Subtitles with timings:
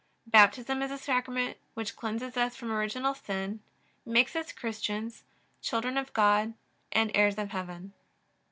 [0.25, 3.59] Baptism is a Sacrament which cleanses us from original sin,
[4.03, 5.25] makes us Christians,
[5.61, 6.55] children of God,
[6.91, 7.93] and heirs of heaven.